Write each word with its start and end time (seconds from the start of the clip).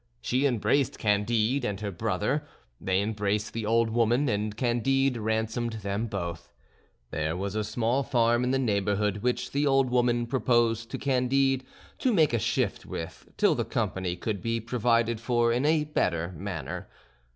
She 0.19 0.47
embraced 0.47 0.97
Candide 0.97 1.63
and 1.63 1.79
her 1.81 1.91
brother; 1.91 2.43
they 2.79 3.03
embraced 3.03 3.53
the 3.53 3.67
old 3.67 3.91
woman, 3.91 4.27
and 4.29 4.57
Candide 4.57 5.15
ransomed 5.15 5.73
them 5.73 6.07
both. 6.07 6.51
There 7.11 7.37
was 7.37 7.53
a 7.53 7.63
small 7.63 8.01
farm 8.01 8.43
in 8.43 8.49
the 8.49 8.57
neighbourhood 8.57 9.17
which 9.17 9.51
the 9.51 9.67
old 9.67 9.91
woman 9.91 10.25
proposed 10.25 10.89
to 10.89 10.97
Candide 10.97 11.63
to 11.99 12.11
make 12.15 12.33
a 12.33 12.39
shift 12.39 12.83
with 12.83 13.29
till 13.37 13.53
the 13.53 13.63
company 13.63 14.15
could 14.15 14.41
be 14.41 14.59
provided 14.59 15.21
for 15.21 15.53
in 15.53 15.67
a 15.67 15.83
better 15.83 16.33
manner. 16.35 16.89